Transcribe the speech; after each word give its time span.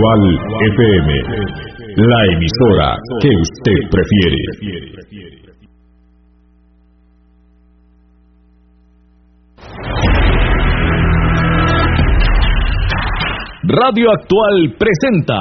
Actual 0.00 0.24
FM, 0.72 1.12
la 1.96 2.24
emisora 2.32 2.96
que 3.20 3.28
usted 3.28 3.80
prefiere. 3.90 4.40
Radio 13.64 14.10
Actual 14.12 14.74
presenta 14.78 15.36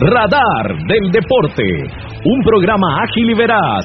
Radar 0.00 0.76
del 0.88 1.10
Deporte, 1.12 1.64
un 2.24 2.42
programa 2.42 3.02
ágil 3.02 3.30
y 3.30 3.34
veraz, 3.34 3.84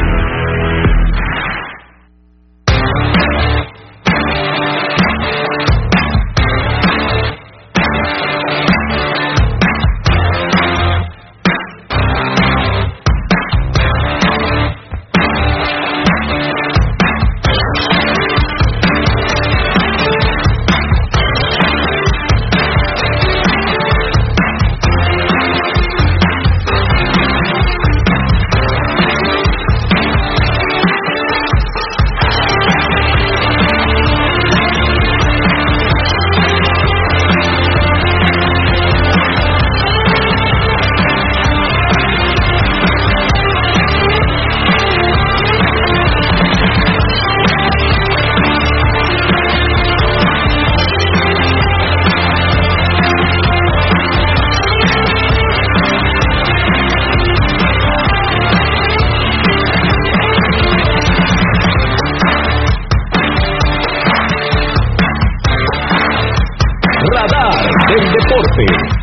Del 67.41 68.11
Deporte. 68.11 69.00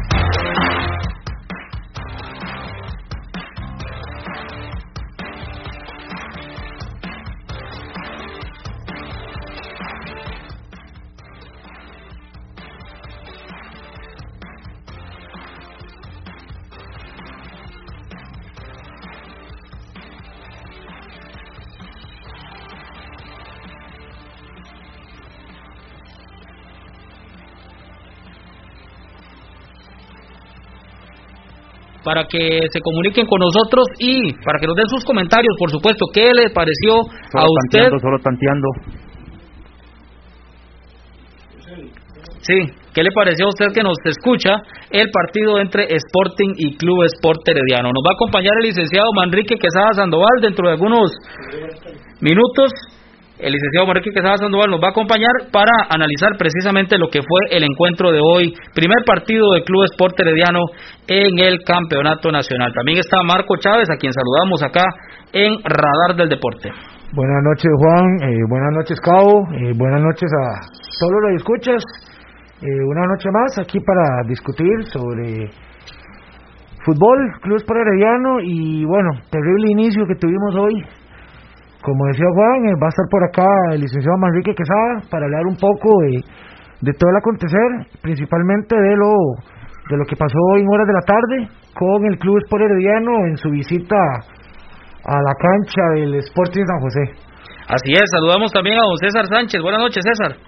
Para 32.09 32.25
que 32.25 32.65
se 32.73 32.81
comuniquen 32.81 33.27
con 33.27 33.39
nosotros 33.39 33.85
y 33.99 34.33
para 34.41 34.59
que 34.59 34.67
nos 34.67 34.77
den 34.77 34.89
sus 34.89 35.05
comentarios, 35.05 35.55
por 35.59 35.71
supuesto, 35.71 36.07
qué 36.11 36.33
le 36.33 36.49
pareció 36.49 37.05
a 37.37 37.45
usted. 37.45 37.85
Tanteando, 37.85 37.99
solo 38.01 38.19
tanteando. 38.25 38.69
Sí, 42.41 42.65
¿qué 42.95 43.03
le 43.03 43.11
pareció 43.13 43.45
a 43.45 43.49
usted 43.51 43.75
que 43.75 43.83
nos 43.83 43.99
escucha 44.07 44.57
el 44.89 45.11
partido 45.13 45.61
entre 45.61 45.85
Sporting 45.85 46.55
y 46.57 46.79
Club 46.79 47.05
Sport 47.21 47.47
Herediano? 47.47 47.93
Nos 47.93 48.01
va 48.01 48.13
a 48.13 48.17
acompañar 48.17 48.55
el 48.57 48.69
licenciado 48.69 49.13
Manrique 49.15 49.57
Quesada 49.61 49.93
Sandoval 49.93 50.41
dentro 50.41 50.67
de 50.67 50.73
algunos 50.81 51.13
minutos 52.23 52.73
el 53.39 53.53
licenciado 53.53 53.87
Manrique 53.87 54.11
Quesada 54.11 54.37
Sandoval 54.37 54.71
nos 54.71 54.83
va 54.83 54.89
a 54.89 54.91
acompañar 54.91 55.31
para 55.53 55.71
analizar 55.89 56.37
precisamente 56.37 56.99
lo 56.99 57.09
que 57.09 57.23
fue 57.23 57.57
el 57.57 57.63
encuentro 57.63 58.11
de 58.11 58.19
hoy, 58.19 58.53
primer 58.75 58.99
partido 59.07 59.53
del 59.53 59.63
Club 59.63 59.85
Sport 59.95 60.19
Herediano 60.19 60.61
en 61.07 61.39
el 61.39 61.63
Campeonato 61.65 62.33
Nacional. 62.33 62.73
También 62.75 62.99
está 62.99 63.23
Marco 63.23 63.57
Chávez, 63.57 63.89
a 63.91 63.97
quien 63.97 64.13
saludamos 64.13 64.63
acá 64.63 64.85
en 65.33 65.55
Radar 65.63 66.17
del 66.17 66.29
Deporte. 66.29 66.71
Buenas 67.15 67.43
noches 67.45 67.71
Juan, 67.79 68.07
eh, 68.29 68.43
buenas 68.51 68.73
noches 68.75 69.01
Cabo, 69.01 69.47
eh, 69.55 69.73
buenas 69.77 70.03
noches 70.03 70.29
a 70.29 70.61
todos 70.99 71.13
los 71.23 71.31
que 71.31 71.37
escuchas. 71.37 71.83
Eh, 72.61 72.85
una 72.91 73.07
noche 73.07 73.29
más 73.31 73.57
aquí 73.59 73.79
para 73.79 74.27
discutir 74.27 74.85
sobre 74.93 75.49
fútbol, 76.85 77.19
Club 77.41 77.57
Sport 77.57 77.81
Herediano 77.87 78.41
y 78.43 78.85
bueno, 78.85 79.11
terrible 79.31 79.71
inicio 79.71 80.07
que 80.09 80.17
tuvimos 80.17 80.57
hoy 80.57 80.98
como 81.89 82.07
decía 82.07 82.27
Juan, 82.35 82.69
eh, 82.69 82.77
va 82.81 82.87
a 82.87 82.95
estar 82.95 83.07
por 83.11 83.25
acá 83.25 83.49
el 83.73 83.81
licenciado 83.81 84.17
Manrique 84.19 84.55
Quesada 84.55 85.09
para 85.11 85.25
hablar 85.25 85.47
un 85.47 85.57
poco 85.57 85.89
de, 86.05 86.93
todo 86.93 87.11
el 87.11 87.17
acontecer, 87.17 87.69
principalmente 88.03 88.77
de 88.77 88.97
lo, 88.97 89.15
de 89.89 89.97
lo 89.97 90.05
que 90.05 90.17
pasó 90.17 90.39
hoy 90.53 90.63
en 90.63 90.69
horas 90.69 90.87
de 90.87 90.93
la 90.93 91.07
tarde 91.07 91.37
con 91.75 92.05
el 92.07 92.19
Club 92.19 92.39
Sport 92.45 92.65
Herediano 92.65 93.27
en 93.27 93.37
su 93.37 93.51
visita 93.51 93.97
a 93.97 95.17
la 95.17 95.35
cancha 95.41 95.83
del 95.95 96.15
Sporting 96.15 96.65
San 96.65 96.81
José. 96.81 97.05
Así 97.69 97.93
es, 97.93 98.05
saludamos 98.11 98.53
también 98.53 98.79
a 98.79 98.83
don 98.83 98.97
César 98.97 99.27
Sánchez. 99.27 99.63
Buenas 99.63 99.81
noches, 99.81 100.05
César. 100.05 100.48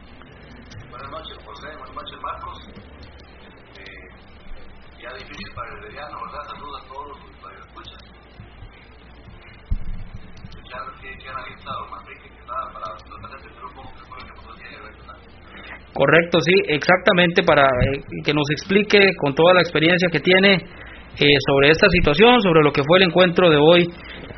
Correcto, 15.93 16.39
sí, 16.41 16.55
exactamente, 16.69 17.43
para 17.43 17.62
eh, 17.62 18.01
que 18.25 18.33
nos 18.33 18.49
explique 18.51 18.99
con 19.19 19.34
toda 19.34 19.55
la 19.55 19.61
experiencia 19.61 20.09
que 20.11 20.21
tiene 20.21 20.55
eh, 20.55 21.37
sobre 21.49 21.71
esta 21.71 21.89
situación, 21.91 22.41
sobre 22.41 22.62
lo 22.62 22.73
que 22.73 22.83
fue 22.84 22.99
el 22.99 23.09
encuentro 23.09 23.51
de 23.51 23.56
hoy 23.56 23.89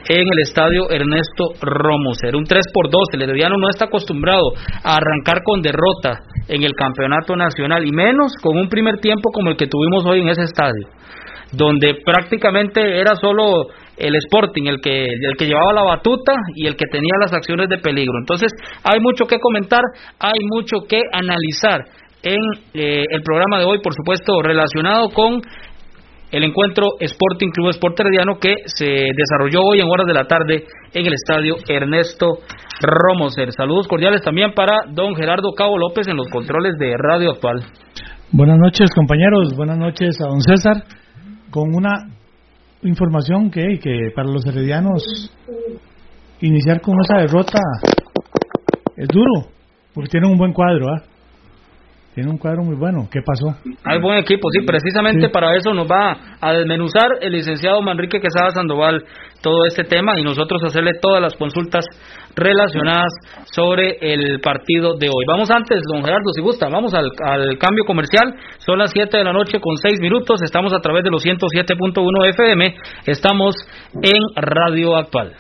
en 0.08 0.26
el 0.32 0.38
estadio 0.40 0.90
Ernesto 0.90 1.52
Romoser. 1.60 2.34
Un 2.34 2.44
3 2.44 2.64
por 2.72 2.90
2, 2.90 3.00
el 3.12 3.22
Herediano 3.22 3.56
no 3.58 3.68
está 3.68 3.84
acostumbrado 3.84 4.52
a 4.82 4.96
arrancar 4.96 5.42
con 5.44 5.60
derrota 5.60 6.20
en 6.48 6.62
el 6.62 6.72
campeonato 6.72 7.36
nacional 7.36 7.86
y 7.86 7.92
menos 7.92 8.32
con 8.42 8.56
un 8.56 8.69
primer 8.69 8.98
tiempo 8.98 9.30
como 9.30 9.50
el 9.50 9.56
que 9.56 9.66
tuvimos 9.66 10.04
hoy 10.06 10.20
en 10.20 10.28
ese 10.28 10.42
estadio, 10.42 10.88
donde 11.52 11.96
prácticamente 12.04 13.00
era 13.00 13.14
solo 13.16 13.69
el 13.96 14.16
Sporting 14.16 14.66
el 14.66 14.81
que, 14.81 15.04
el 15.04 15.37
que 15.37 15.46
llevaba 15.46 15.72
la 15.72 15.82
batuta 15.82 16.34
y 16.56 16.66
el 16.66 16.76
que 16.76 16.87
tenía 16.87 17.12
las 17.20 17.32
acciones 17.32 17.69
de 17.69 17.78
peligro. 17.78 18.14
Entonces, 18.19 18.50
hay 18.82 19.00
mucho 19.00 19.26
que 19.26 19.38
comentar, 19.38 19.82
hay 20.19 20.40
mucho 20.50 20.87
que 20.88 21.00
analizar 21.12 21.84
en 22.22 22.40
eh, 22.75 23.04
el 23.10 23.22
programa 23.22 23.58
de 23.58 23.64
hoy, 23.64 23.81
por 23.82 23.94
supuesto, 23.94 24.40
relacionado 24.43 25.10
con 25.10 25.43
el 26.31 26.44
encuentro 26.44 26.87
Sporting 26.99 27.50
Club 27.50 27.69
Sport 27.70 27.99
que 28.40 28.54
se 28.64 28.87
desarrolló 28.87 29.60
hoy 29.64 29.81
en 29.81 29.88
horas 29.88 30.06
de 30.06 30.14
la 30.14 30.25
tarde 30.25 30.64
en 30.94 31.06
el 31.06 31.12
estadio 31.12 31.56
Ernesto 31.69 32.38
Romoser. 32.81 33.52
Saludos 33.52 33.87
cordiales 33.87 34.22
también 34.22 34.52
para 34.54 34.78
don 34.88 35.14
Gerardo 35.14 35.52
Cabo 35.54 35.76
López 35.76 36.08
en 36.08 36.16
los 36.16 36.28
controles 36.28 36.72
de 36.78 36.94
Radio 36.96 37.32
Actual. 37.32 37.62
Buenas 38.31 38.58
noches 38.58 38.88
compañeros, 38.94 39.54
buenas 39.54 39.76
noches 39.76 40.16
a 40.22 40.28
don 40.28 40.40
César 40.40 41.01
con 41.52 41.75
una 41.75 42.08
información 42.82 43.50
que, 43.50 43.78
que 43.78 44.10
para 44.14 44.28
los 44.28 44.44
heredianos 44.46 45.31
iniciar 46.40 46.81
con 46.81 46.96
esa 47.04 47.19
derrota 47.19 47.58
es 48.96 49.06
duro, 49.08 49.49
porque 49.94 50.10
tienen 50.10 50.31
un 50.31 50.38
buen 50.38 50.52
cuadro. 50.52 50.87
¿ah? 50.88 51.02
Tiene 52.14 52.31
un 52.31 52.37
cuadro 52.37 52.62
muy 52.62 52.76
bueno. 52.76 53.09
¿Qué 53.11 53.20
pasó? 53.25 53.56
Hay 53.85 54.00
buen 54.00 54.19
equipo, 54.19 54.49
sí. 54.50 54.67
Precisamente 54.67 55.31
para 55.31 55.56
eso 55.56 55.73
nos 55.73 55.91
va 55.91 56.37
a 56.41 56.53
desmenuzar 56.53 57.09
el 57.23 57.32
licenciado 57.32 57.81
Manrique 57.81 58.20
Quesada 58.20 58.50
Sandoval 58.50 59.03
todo 59.41 59.64
este 59.67 59.85
tema 59.85 60.19
y 60.20 60.23
nosotros 60.23 60.62
hacerle 60.62 60.93
todas 61.00 61.23
las 61.23 61.35
consultas 61.37 61.85
relacionadas 62.37 63.12
sobre 63.44 63.97
el 64.00 64.41
partido 64.41 64.94
de 64.99 65.09
hoy. 65.09 65.25
Vamos 65.26 65.50
antes, 65.50 65.81
don 65.91 66.05
Gerardo, 66.05 66.31
si 66.35 66.43
gusta, 66.43 66.69
vamos 66.69 66.93
al, 66.93 67.11
al 67.25 67.56
cambio 67.59 67.85
comercial. 67.87 68.35
Son 68.59 68.79
las 68.79 68.91
7 68.93 69.17
de 69.17 69.25
la 69.25 69.32
noche 69.32 69.59
con 69.59 69.76
6 69.76 70.00
minutos. 70.00 70.43
Estamos 70.43 70.75
a 70.75 70.81
través 70.81 71.05
de 71.05 71.11
los 71.11 71.25
107.1 71.25 72.29
FM. 72.29 72.75
Estamos 73.06 73.55
en 74.03 74.20
Radio 74.37 74.97
Actual. 74.97 75.32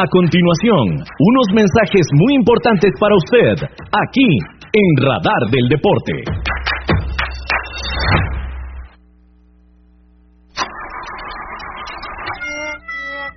A 0.00 0.06
continuación, 0.08 0.96
unos 0.96 1.46
mensajes 1.52 2.06
muy 2.14 2.32
importantes 2.36 2.90
para 2.98 3.14
usted, 3.16 3.68
aquí 3.92 4.28
en 4.72 5.04
Radar 5.04 5.42
del 5.52 5.68
Deporte. 5.68 6.24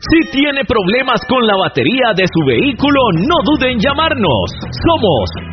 Si 0.08 0.32
tiene 0.32 0.64
problemas 0.64 1.20
con 1.28 1.46
la 1.46 1.58
batería 1.58 2.16
de 2.16 2.24
su 2.32 2.46
vehículo, 2.48 3.02
no 3.28 3.36
dude 3.44 3.74
en 3.74 3.80
llamarnos. 3.80 4.48
Somos 4.88 5.53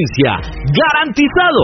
garantizado. 0.79 1.63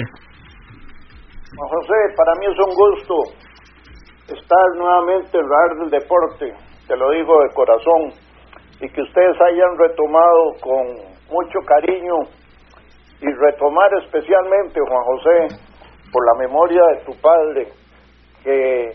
José, 1.56 2.00
para 2.18 2.34
mí 2.36 2.46
es 2.52 2.60
un 2.60 2.76
gusto 2.76 3.16
estar 4.28 4.66
nuevamente 4.78 5.38
en 5.38 5.44
Radar 5.48 5.78
del 5.80 5.90
Deporte, 5.90 6.54
te 6.88 6.96
lo 6.96 7.12
digo 7.12 7.42
de 7.44 7.54
corazón, 7.54 8.12
y 8.82 8.90
que 8.90 9.02
ustedes 9.02 9.36
hayan 9.42 9.78
retomado 9.78 10.54
con 10.62 10.88
mucho 11.30 11.60
cariño 11.66 12.16
y 13.22 13.28
retomar 13.34 13.90
especialmente, 14.04 14.80
Juan 14.80 15.04
José, 15.04 15.58
por 16.12 16.26
la 16.26 16.48
memoria 16.48 16.82
de 16.94 17.06
tu 17.06 17.14
padre, 17.22 17.68
que 18.44 18.92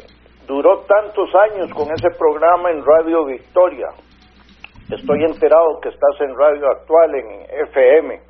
duró 0.47 0.81
tantos 0.81 1.35
años 1.35 1.71
con 1.75 1.91
ese 1.93 2.11
programa 2.19 2.71
en 2.71 2.85
Radio 2.85 3.25
Victoria. 3.25 3.89
Estoy 4.91 5.25
enterado 5.25 5.81
que 5.81 5.89
estás 5.89 6.21
en 6.21 6.37
Radio 6.37 6.69
Actual, 6.71 7.15
en 7.15 7.69
FM. 7.69 8.21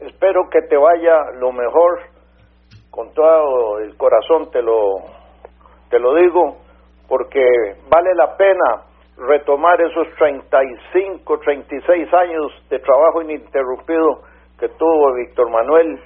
Espero 0.00 0.48
que 0.50 0.62
te 0.62 0.76
vaya 0.76 1.30
lo 1.38 1.52
mejor, 1.52 2.00
con 2.90 3.12
todo 3.14 3.78
el 3.78 3.96
corazón 3.96 4.50
te 4.50 4.62
lo, 4.62 4.96
te 5.90 5.98
lo 5.98 6.14
digo, 6.14 6.61
porque 7.12 7.44
vale 7.90 8.08
la 8.14 8.38
pena 8.38 8.84
retomar 9.18 9.78
esos 9.82 10.08
35, 10.16 11.40
36 11.40 12.14
años 12.14 12.50
de 12.70 12.78
trabajo 12.78 13.20
ininterrumpido 13.20 14.22
que 14.58 14.70
tuvo 14.70 15.12
Víctor 15.12 15.50
Manuel. 15.50 16.00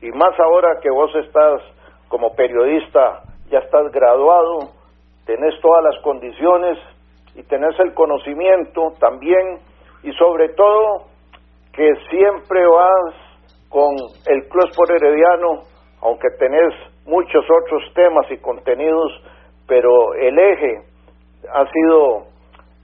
Y 0.00 0.10
más 0.10 0.34
ahora 0.40 0.80
que 0.82 0.90
vos 0.90 1.14
estás 1.14 1.62
como 2.08 2.34
periodista, 2.34 3.22
ya 3.52 3.60
estás 3.60 3.92
graduado, 3.92 4.70
tenés 5.26 5.54
todas 5.60 5.84
las 5.84 6.02
condiciones 6.02 6.76
y 7.36 7.44
tenés 7.44 7.78
el 7.78 7.94
conocimiento 7.94 8.94
también. 8.98 9.60
Y 10.02 10.10
sobre 10.14 10.48
todo 10.54 11.06
que 11.72 11.88
siempre 12.10 12.66
vas 12.66 13.14
con 13.68 13.94
el 14.26 14.48
Club 14.48 14.66
Sport 14.70 14.90
Herediano, 14.90 15.62
aunque 16.00 16.30
tenés 16.36 16.74
muchos 17.06 17.44
otros 17.44 17.94
temas 17.94 18.28
y 18.28 18.38
contenidos, 18.38 19.22
pero 19.66 20.14
el 20.14 20.38
eje 20.38 20.82
ha 21.52 21.66
sido 21.70 22.26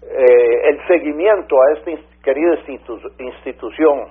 eh, 0.02 0.68
el 0.68 0.86
seguimiento 0.86 1.56
a 1.60 1.72
esta 1.72 1.90
querida 2.22 2.58
institución, 3.18 4.08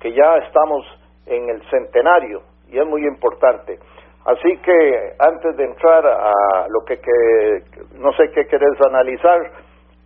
que 0.00 0.12
ya 0.12 0.36
estamos 0.46 0.84
en 1.26 1.48
el 1.48 1.62
centenario 1.70 2.42
y 2.68 2.78
es 2.78 2.86
muy 2.86 3.06
importante. 3.06 3.78
Así 4.24 4.56
que 4.58 5.12
antes 5.18 5.56
de 5.56 5.64
entrar 5.64 6.06
a 6.06 6.66
lo 6.68 6.84
que, 6.84 7.00
no 7.98 8.12
sé 8.12 8.30
qué 8.30 8.46
querés 8.46 8.80
analizar, 8.86 9.50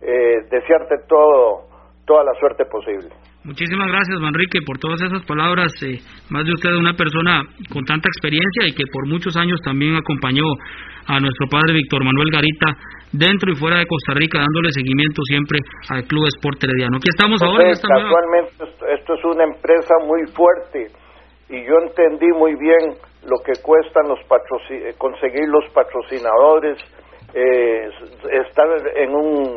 eh, 0.01 0.41
desearte 0.49 0.97
todo, 1.07 1.65
toda 2.05 2.23
la 2.23 2.33
suerte 2.33 2.65
posible. 2.65 3.09
Muchísimas 3.47 3.87
gracias, 3.87 4.19
Manrique, 4.19 4.59
por 4.67 4.77
todas 4.77 4.99
esas 4.99 5.23
palabras. 5.23 5.71
Eh, 5.79 6.03
más 6.27 6.43
de 6.43 6.51
usted, 6.51 6.67
una 6.75 6.99
persona 6.99 7.47
con 7.71 7.85
tanta 7.85 8.11
experiencia 8.11 8.67
y 8.67 8.75
que 8.75 8.83
por 8.91 9.07
muchos 9.07 9.37
años 9.37 9.55
también 9.63 9.95
acompañó 9.95 10.43
a 11.07 11.17
nuestro 11.21 11.47
padre 11.47 11.71
Víctor 11.71 12.03
Manuel 12.03 12.27
Garita 12.27 12.75
dentro 13.13 13.47
y 13.49 13.55
fuera 13.55 13.79
de 13.79 13.87
Costa 13.87 14.19
Rica, 14.19 14.43
dándole 14.43 14.75
seguimiento 14.75 15.23
siempre 15.23 15.59
al 15.87 16.03
Club 16.03 16.27
Sport 16.27 16.59
Herediano. 16.59 16.97
Aquí 16.97 17.07
estamos 17.07 17.41
ahora. 17.41 17.71
casualmente, 17.71 18.51
esto 18.99 19.13
es 19.15 19.23
una 19.23 19.45
empresa 19.45 19.95
muy 20.03 20.27
fuerte 20.35 20.91
y 21.47 21.63
yo 21.63 21.79
entendí 21.87 22.27
muy 22.35 22.51
bien 22.59 22.99
lo 23.31 23.39
que 23.47 23.55
cuestan 23.63 24.11
los 24.11 24.19
eh, 24.71 24.91
conseguir 24.97 25.47
los 25.47 25.63
patrocinadores, 25.71 26.83
eh, 27.33 27.87
estar 28.43 28.67
en 28.97 29.15
un, 29.15 29.55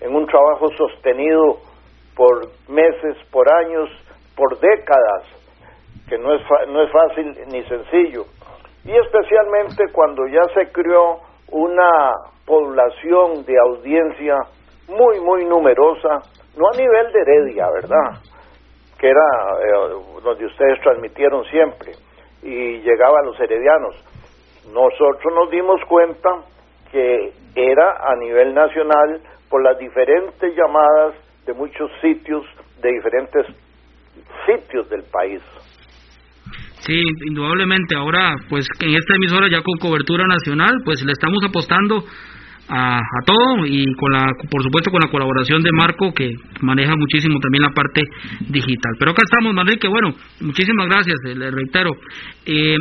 en 0.00 0.16
un 0.16 0.24
trabajo 0.24 0.72
sostenido 0.78 1.71
por 2.16 2.48
meses, 2.68 3.16
por 3.30 3.50
años, 3.52 3.88
por 4.36 4.58
décadas, 4.58 5.24
que 6.08 6.18
no 6.18 6.34
es, 6.34 6.42
no 6.68 6.82
es 6.82 6.90
fácil 6.92 7.36
ni 7.48 7.62
sencillo. 7.64 8.24
Y 8.84 8.92
especialmente 8.92 9.84
cuando 9.92 10.26
ya 10.26 10.42
se 10.54 10.72
creó 10.72 11.20
una 11.48 12.12
población 12.44 13.44
de 13.44 13.58
audiencia 13.58 14.36
muy, 14.88 15.20
muy 15.20 15.44
numerosa, 15.44 16.20
no 16.56 16.68
a 16.68 16.76
nivel 16.76 17.12
de 17.12 17.20
Heredia, 17.20 17.70
¿verdad? 17.70 18.20
Que 18.98 19.08
era 19.08 19.24
eh, 19.60 20.20
donde 20.22 20.46
ustedes 20.46 20.80
transmitieron 20.82 21.44
siempre, 21.44 21.92
y 22.42 22.78
llegaba 22.80 23.20
a 23.20 23.24
los 23.24 23.38
heredianos. 23.40 23.94
Nosotros 24.72 25.32
nos 25.34 25.50
dimos 25.50 25.80
cuenta 25.88 26.30
que 26.90 27.32
era 27.54 27.96
a 28.00 28.16
nivel 28.16 28.54
nacional 28.54 29.20
por 29.48 29.62
las 29.62 29.78
diferentes 29.78 30.54
llamadas 30.54 31.14
de 31.46 31.52
muchos 31.54 31.90
sitios, 32.00 32.44
de 32.82 32.92
diferentes 32.92 33.46
sitios 34.46 34.88
del 34.90 35.02
país. 35.04 35.40
Sí, 36.80 37.00
indudablemente. 37.26 37.96
Ahora, 37.96 38.34
pues 38.48 38.66
en 38.80 38.90
esta 38.90 39.14
emisora 39.14 39.48
ya 39.48 39.62
con 39.62 39.78
cobertura 39.78 40.26
nacional, 40.26 40.74
pues 40.84 41.02
le 41.04 41.12
estamos 41.12 41.38
apostando 41.44 42.04
a, 42.68 43.00
todo 43.26 43.66
y 43.66 43.84
con 43.94 44.12
la, 44.12 44.26
por 44.50 44.62
supuesto 44.62 44.90
con 44.90 45.00
la 45.04 45.10
colaboración 45.10 45.62
de 45.62 45.70
Marco 45.72 46.12
que 46.14 46.30
maneja 46.60 46.94
muchísimo 46.96 47.38
también 47.40 47.62
la 47.62 47.74
parte 47.74 48.02
digital. 48.48 48.92
Pero 48.98 49.12
acá 49.12 49.22
estamos, 49.24 49.54
Manrique. 49.54 49.88
Bueno, 49.88 50.14
muchísimas 50.40 50.86
gracias. 50.86 51.16
Le 51.24 51.50
reitero. 51.50 51.90
Eh, 52.46 52.76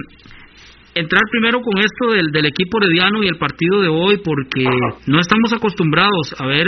entrar 0.93 1.21
primero 1.31 1.61
con 1.61 1.77
esto 1.79 2.13
del, 2.13 2.31
del 2.31 2.47
equipo 2.47 2.79
herediano 2.81 3.23
y 3.23 3.27
el 3.27 3.37
partido 3.37 3.81
de 3.81 3.87
hoy 3.87 4.17
porque 4.23 4.65
no 5.07 5.19
estamos 5.19 5.53
acostumbrados 5.53 6.35
a 6.37 6.45
ver 6.45 6.67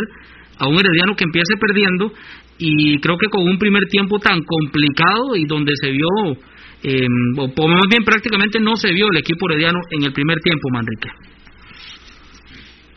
a 0.60 0.68
un 0.68 0.76
herediano 0.80 1.16
que 1.16 1.24
empiece 1.24 1.56
perdiendo 1.60 2.12
y 2.58 3.00
creo 3.02 3.18
que 3.18 3.30
con 3.30 3.44
un 3.44 3.58
primer 3.58 3.84
tiempo 3.90 4.20
tan 4.20 4.40
complicado 4.44 5.36
y 5.36 5.46
donde 5.46 5.74
se 5.76 5.90
vio, 5.92 6.38
eh, 6.84 7.08
o 7.38 7.68
más 7.68 7.88
bien 7.90 8.04
prácticamente 8.04 8.60
no 8.60 8.76
se 8.76 8.92
vio 8.94 9.08
el 9.12 9.18
equipo 9.18 9.50
herediano 9.50 9.80
en 9.90 10.04
el 10.04 10.14
primer 10.14 10.38
tiempo, 10.40 10.70
Manrique. 10.72 11.10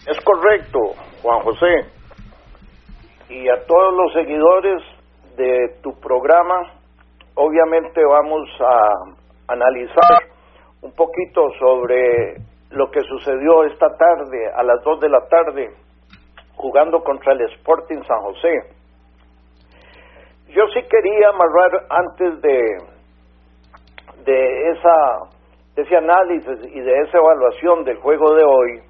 Es 0.06 0.20
correcto, 0.20 0.78
Juan 1.22 1.40
José. 1.40 1.86
Y 3.28 3.48
a 3.48 3.66
todos 3.66 3.94
los 3.96 4.12
seguidores 4.12 4.82
de 5.36 5.80
tu 5.82 5.98
programa, 6.00 6.72
obviamente 7.34 8.00
vamos 8.04 8.48
a 8.60 9.52
analizar 9.52 10.30
un 10.82 10.92
poquito 10.94 11.42
sobre 11.58 12.36
lo 12.70 12.90
que 12.90 13.00
sucedió 13.00 13.64
esta 13.64 13.88
tarde, 13.96 14.50
a 14.54 14.62
las 14.62 14.82
2 14.84 15.00
de 15.00 15.08
la 15.08 15.26
tarde, 15.28 15.70
jugando 16.56 17.02
contra 17.02 17.32
el 17.32 17.42
Sporting 17.52 18.02
San 18.06 18.20
José. 18.20 18.76
Yo 20.48 20.66
sí 20.74 20.80
quería 20.88 21.28
amarrar 21.28 21.86
antes 21.90 22.40
de, 22.40 22.76
de, 24.24 24.70
esa, 24.70 25.18
ese 25.76 25.96
análisis 25.96 26.74
y 26.74 26.80
de 26.80 27.00
esa 27.00 27.18
evaluación 27.18 27.84
del 27.84 27.98
juego 27.98 28.34
de 28.34 28.44
hoy, 28.44 28.82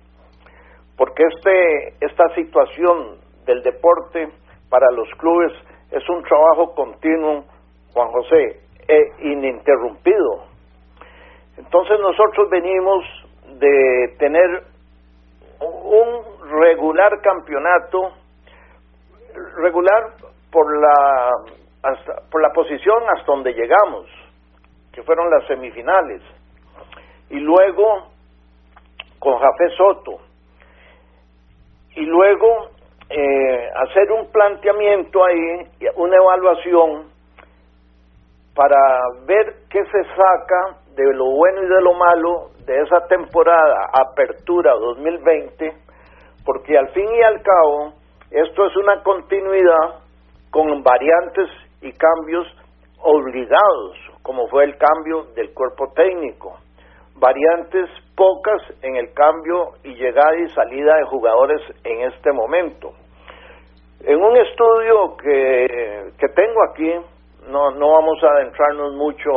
porque 0.97 1.25
este, 1.25 1.89
esta 2.01 2.35
situación 2.35 3.19
del 3.47 3.63
deporte 3.63 4.29
para 4.71 4.91
los 4.93 5.09
clubes 5.19 5.53
es 5.91 6.09
un 6.09 6.23
trabajo 6.23 6.75
continuo, 6.75 7.45
Juan 7.93 8.09
José, 8.13 8.61
e 8.89 9.31
ininterrumpido. 9.31 10.45
Entonces 11.57 11.99
nosotros 12.01 12.49
venimos 12.51 13.05
de 13.59 14.15
tener 14.19 14.76
regular 16.61 17.21
campeonato, 17.21 18.13
regular 19.57 20.15
por 20.51 20.81
la, 20.81 21.31
por 22.31 22.43
la 22.43 22.51
posición 22.51 23.03
hasta 23.09 23.27
donde 23.27 23.53
llegamos, 23.53 24.07
que 24.93 25.03
fueron 25.03 25.31
las 25.31 25.47
semifinales, 25.47 26.23
y 27.31 27.39
luego 27.39 28.09
con 29.19 29.39
Jafé 29.39 29.69
Soto, 29.77 30.19
y 31.95 32.05
luego 32.05 32.71
eh, 33.09 33.71
hacer 33.75 34.11
un 34.13 34.31
planteamiento 34.31 35.25
ahí, 35.25 35.91
una 35.97 36.17
evaluación 36.17 37.11
para 38.55 38.77
ver 39.27 39.55
qué 39.71 39.85
se 39.85 40.05
saca 40.15 40.79
de 40.95 41.15
lo 41.15 41.27
bueno 41.27 41.63
y 41.63 41.69
de 41.69 41.81
lo 41.83 41.93
malo 41.93 42.51
de 42.65 42.81
esa 42.81 43.07
temporada 43.07 43.91
Apertura 43.93 44.73
2020, 44.73 45.86
porque 46.47 46.79
al 46.79 46.89
fin 46.95 47.09
y 47.13 47.23
al 47.23 47.43
cabo 47.43 47.93
esto 48.31 48.67
es 48.67 48.77
una 48.77 49.03
continuidad 49.03 50.01
con 50.51 50.83
variantes 50.83 51.51
y 51.83 51.93
cambios 51.93 52.47
obligados, 53.03 53.99
como 54.23 54.49
fue 54.49 54.65
el 54.65 54.79
cambio 54.79 55.35
del 55.35 55.53
cuerpo 55.53 55.93
técnico 55.95 56.57
variantes 57.19 57.89
pocas 58.15 58.61
en 58.83 58.97
el 58.97 59.13
cambio 59.15 59.73
y 59.85 59.95
llegada 59.95 60.37
y 60.37 60.49
salida 60.51 60.97
de 60.97 61.05
jugadores 61.05 61.63
en 61.85 62.03
este 62.13 62.33
momento. 62.33 62.93
En 64.01 64.23
un 64.23 64.37
estudio 64.37 65.17
que, 65.17 66.13
que 66.19 66.29
tengo 66.29 66.63
aquí, 66.71 66.93
no, 67.49 67.71
no 67.73 67.93
vamos 67.93 68.23
a 68.23 68.29
adentrarnos 68.37 68.95
mucho 68.95 69.31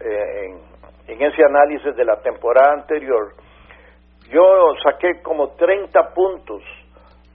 eh, 0.00 0.56
en, 1.08 1.14
en, 1.14 1.22
ese 1.22 1.42
análisis 1.44 1.96
de 1.96 2.04
la 2.04 2.20
temporada 2.20 2.74
anterior, 2.74 3.32
yo 4.30 4.74
saqué 4.82 5.22
como 5.22 5.48
30 5.56 6.14
puntos 6.14 6.62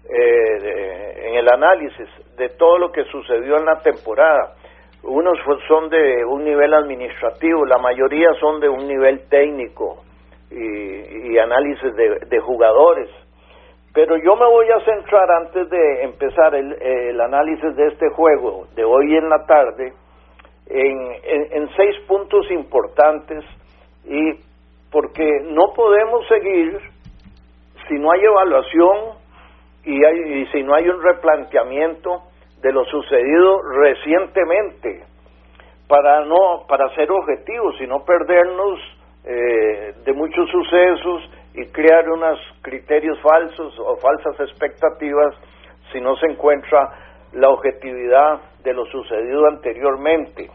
eh, 0.09 1.27
en 1.27 1.35
el 1.35 1.47
análisis 1.51 2.07
de 2.37 2.49
todo 2.49 2.77
lo 2.77 2.91
que 2.91 3.03
sucedió 3.05 3.57
en 3.57 3.65
la 3.65 3.79
temporada. 3.81 4.53
Unos 5.03 5.37
son 5.67 5.89
de 5.89 6.25
un 6.25 6.43
nivel 6.43 6.73
administrativo, 6.73 7.65
la 7.65 7.77
mayoría 7.77 8.33
son 8.39 8.59
de 8.59 8.69
un 8.69 8.87
nivel 8.87 9.27
técnico 9.29 10.03
y, 10.51 11.37
análisis 11.37 11.93
de, 11.95 12.39
jugadores. 12.39 13.09
Pero 13.93 14.15
yo 14.17 14.35
me 14.35 14.45
voy 14.45 14.67
a 14.69 14.79
centrar 14.85 15.29
antes 15.31 15.69
de 15.69 16.03
empezar 16.03 16.55
el, 16.55 17.19
análisis 17.21 17.75
de 17.75 17.87
este 17.87 18.09
juego 18.09 18.67
de 18.75 18.83
hoy 18.83 19.15
en 19.15 19.29
la 19.29 19.45
tarde 19.45 19.93
en, 20.67 21.11
en, 21.51 21.69
seis 21.75 21.95
puntos 22.07 22.49
importantes 22.51 23.43
y 24.05 24.46
porque 24.91 25.25
no 25.43 25.73
podemos 25.75 26.27
seguir 26.27 26.79
si 27.87 27.95
no 27.95 28.11
hay 28.11 28.23
evaluación 28.23 28.97
y, 29.83 30.03
hay, 30.03 30.41
y 30.41 30.45
si 30.47 30.63
no 30.63 30.75
hay 30.75 30.87
un 30.89 31.01
replanteamiento 31.01 32.23
de 32.61 32.71
lo 32.71 32.83
sucedido 32.85 33.61
recientemente 33.61 35.03
para 35.87 36.25
no 36.25 36.65
para 36.67 36.93
ser 36.95 37.09
objetivos 37.11 37.75
y 37.79 37.87
no 37.87 38.03
perdernos 38.03 38.79
eh, 39.23 39.93
de 40.03 40.13
muchos 40.13 40.49
sucesos 40.49 41.29
y 41.53 41.65
crear 41.67 42.09
unos 42.09 42.39
criterios 42.61 43.19
falsos 43.21 43.77
o 43.79 43.95
falsas 43.97 44.39
expectativas 44.39 45.35
si 45.91 45.99
no 46.01 46.15
se 46.17 46.27
encuentra 46.27 46.89
la 47.33 47.49
objetividad 47.49 48.41
de 48.63 48.73
lo 48.73 48.85
sucedido 48.85 49.47
anteriormente. 49.47 50.49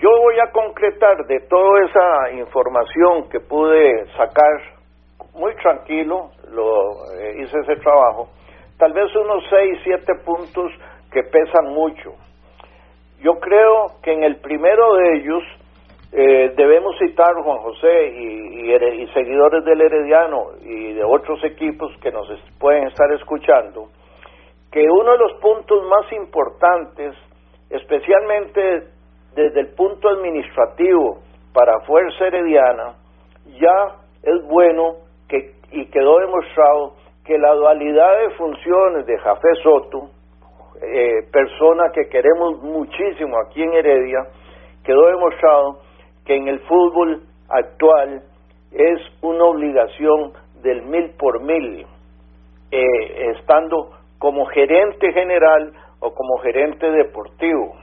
Yo 0.00 0.08
voy 0.08 0.34
a 0.40 0.50
concretar 0.50 1.26
de 1.26 1.40
toda 1.40 1.84
esa 1.84 2.30
información 2.32 3.28
que 3.28 3.40
pude 3.40 4.06
sacar 4.16 4.60
muy 5.34 5.54
tranquilo, 5.56 6.30
lo 6.50 7.12
eh, 7.14 7.42
hice 7.42 7.58
ese 7.60 7.76
trabajo, 7.76 8.28
tal 8.78 8.92
vez 8.94 9.14
unos 9.14 9.44
6, 9.50 9.80
7 9.84 10.14
puntos 10.24 10.72
que 11.12 11.22
pesan 11.24 11.74
mucho. 11.74 12.14
Yo 13.20 13.34
creo 13.34 13.98
que 14.02 14.12
en 14.12 14.24
el 14.24 14.36
primero 14.40 14.94
de 14.94 15.18
ellos 15.18 15.42
eh, 16.12 16.52
debemos 16.56 16.96
citar, 16.98 17.34
Juan 17.34 17.58
José, 17.58 18.08
y, 18.08 18.72
y, 18.72 19.06
seguidores 19.12 19.64
del 19.64 19.80
Herediano 19.80 20.52
y 20.62 20.94
de 20.94 21.04
otros 21.04 21.44
equipos 21.44 21.92
que 22.02 22.10
nos 22.10 22.28
pueden 22.58 22.88
estar 22.88 23.12
escuchando, 23.12 23.88
que 24.70 24.80
uno 24.80 25.12
de 25.12 25.18
los 25.18 25.34
puntos 25.34 25.86
más 25.86 26.10
importantes, 26.12 27.14
especialmente 27.70 29.01
desde 29.34 29.60
el 29.60 29.68
punto 29.74 30.08
administrativo 30.08 31.18
para 31.52 31.80
Fuerza 31.80 32.26
Herediana, 32.26 32.94
ya 33.60 33.96
es 34.22 34.42
bueno 34.48 34.96
que, 35.28 35.52
y 35.70 35.86
quedó 35.86 36.18
demostrado 36.18 36.94
que 37.24 37.38
la 37.38 37.54
dualidad 37.54 38.18
de 38.20 38.30
funciones 38.30 39.06
de 39.06 39.18
Jafé 39.18 39.48
Soto, 39.62 40.10
eh, 40.82 41.28
persona 41.30 41.90
que 41.92 42.08
queremos 42.08 42.60
muchísimo 42.62 43.36
aquí 43.46 43.62
en 43.62 43.74
Heredia, 43.74 44.26
quedó 44.84 45.06
demostrado 45.06 45.78
que 46.24 46.34
en 46.34 46.48
el 46.48 46.60
fútbol 46.60 47.22
actual 47.48 48.22
es 48.72 49.00
una 49.20 49.44
obligación 49.44 50.32
del 50.62 50.82
mil 50.82 51.10
por 51.18 51.42
mil, 51.42 51.86
eh, 52.70 53.30
estando 53.36 53.90
como 54.18 54.46
gerente 54.46 55.12
general 55.12 55.72
o 56.00 56.12
como 56.14 56.38
gerente 56.38 56.90
deportivo. 56.90 57.81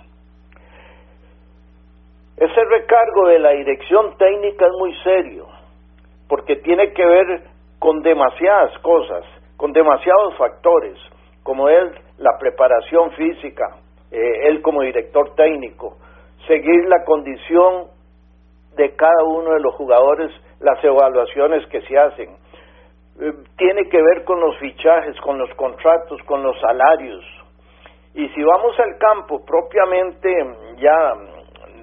Ese 2.39 2.63
recargo 2.63 3.27
de 3.27 3.39
la 3.39 3.49
dirección 3.49 4.15
técnica 4.17 4.65
es 4.65 4.71
muy 4.79 4.95
serio, 5.03 5.47
porque 6.29 6.55
tiene 6.55 6.93
que 6.93 7.05
ver 7.05 7.41
con 7.79 8.01
demasiadas 8.01 8.77
cosas, 8.79 9.25
con 9.57 9.73
demasiados 9.73 10.37
factores, 10.37 10.97
como 11.43 11.67
es 11.67 11.91
la 12.17 12.37
preparación 12.39 13.11
física, 13.11 13.75
eh, 14.09 14.47
él 14.47 14.61
como 14.61 14.83
director 14.83 15.35
técnico, 15.35 15.97
seguir 16.47 16.87
la 16.87 17.03
condición 17.03 17.87
de 18.77 18.95
cada 18.95 19.25
uno 19.25 19.51
de 19.51 19.59
los 19.59 19.75
jugadores, 19.75 20.31
las 20.61 20.81
evaluaciones 20.81 21.67
que 21.67 21.81
se 21.81 21.97
hacen. 21.97 22.37
Eh, 23.19 23.33
tiene 23.57 23.89
que 23.89 24.01
ver 24.01 24.23
con 24.23 24.39
los 24.39 24.57
fichajes, 24.59 25.19
con 25.19 25.37
los 25.37 25.53
contratos, 25.55 26.21
con 26.23 26.41
los 26.41 26.57
salarios. 26.61 27.21
Y 28.13 28.29
si 28.29 28.41
vamos 28.41 28.79
al 28.79 28.97
campo 28.97 29.43
propiamente 29.45 30.29
ya 30.77 31.38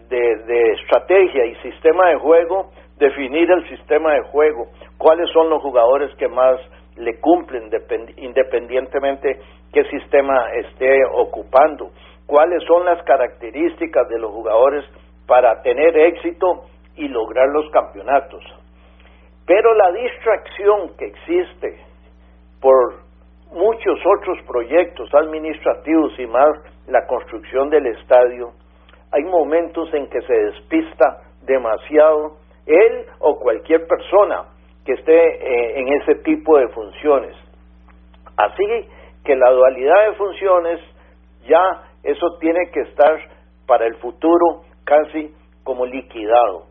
de, 0.08 0.72
estrategia 0.72 1.46
y 1.46 1.54
sistema 1.56 2.08
de 2.10 2.16
juego, 2.16 2.70
definir 2.98 3.50
el 3.50 3.68
sistema 3.68 4.14
de 4.14 4.22
juego, 4.22 4.68
cuáles 4.98 5.30
son 5.30 5.50
los 5.50 5.62
jugadores 5.62 6.14
que 6.16 6.28
más 6.28 6.56
le 6.96 7.20
cumplen 7.20 7.70
independientemente 8.16 9.38
qué 9.72 9.84
sistema 9.84 10.50
esté 10.54 11.04
ocupando, 11.12 11.90
cuáles 12.26 12.62
son 12.64 12.84
las 12.84 13.02
características 13.04 14.08
de 14.08 14.18
los 14.18 14.30
jugadores 14.32 14.84
para 15.26 15.60
tener 15.62 15.96
éxito 15.96 16.64
y 16.96 17.08
lograr 17.08 17.48
los 17.48 17.70
campeonatos. 17.70 18.42
Pero 19.46 19.74
la 19.74 19.92
distracción 19.92 20.96
que 20.98 21.06
existe 21.06 21.78
por 22.60 23.06
muchos 23.52 23.98
otros 24.04 24.38
proyectos 24.46 25.08
administrativos 25.14 26.18
y 26.18 26.26
más 26.26 26.48
la 26.88 27.06
construcción 27.06 27.70
del 27.70 27.86
estadio, 27.86 28.52
hay 29.16 29.24
momentos 29.24 29.92
en 29.94 30.08
que 30.08 30.20
se 30.20 30.32
despista 30.32 31.22
demasiado 31.42 32.36
él 32.66 33.06
o 33.20 33.38
cualquier 33.38 33.86
persona 33.86 34.44
que 34.84 34.92
esté 34.92 35.12
eh, 35.14 35.80
en 35.80 35.88
ese 36.00 36.16
tipo 36.16 36.58
de 36.58 36.68
funciones. 36.68 37.34
Así 38.36 38.88
que 39.24 39.34
la 39.34 39.50
dualidad 39.50 40.10
de 40.10 40.16
funciones 40.16 40.80
ya 41.48 41.82
eso 42.02 42.26
tiene 42.40 42.70
que 42.72 42.80
estar 42.80 43.18
para 43.66 43.86
el 43.86 43.94
futuro 43.96 44.62
casi 44.84 45.34
como 45.64 45.86
liquidado. 45.86 46.66